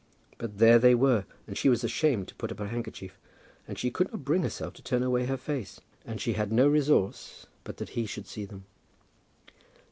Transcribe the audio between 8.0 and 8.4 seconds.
should